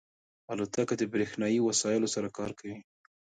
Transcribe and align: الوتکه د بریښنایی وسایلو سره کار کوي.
الوتکه 0.51 0.93
د 0.97 1.03
بریښنایی 1.13 1.59
وسایلو 1.63 2.07
سره 2.15 2.27
کار 2.37 2.51
کوي. 2.59 2.75